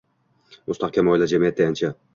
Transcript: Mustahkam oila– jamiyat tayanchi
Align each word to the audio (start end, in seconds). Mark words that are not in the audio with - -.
Mustahkam 0.71 1.13
oila– 1.15 1.31
jamiyat 1.35 1.59
tayanchi 1.63 1.95